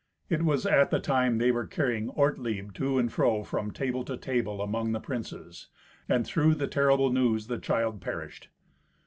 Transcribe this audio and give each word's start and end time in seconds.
It 0.29 0.41
was 0.43 0.65
at 0.65 0.89
the 0.89 0.99
time 0.99 1.37
they 1.37 1.51
were 1.51 1.67
carrying 1.67 2.09
Ortlieb 2.17 2.73
to 2.73 2.97
and 2.97 3.13
fro 3.13 3.43
from 3.43 3.69
table 3.69 4.03
to 4.05 4.17
table 4.17 4.59
among 4.59 4.93
the 4.93 4.99
princes, 4.99 5.67
and 6.09 6.25
through 6.25 6.55
the 6.55 6.65
terrible 6.65 7.11
news 7.11 7.45
the 7.45 7.59
child 7.59 8.01
perished. 8.01 8.47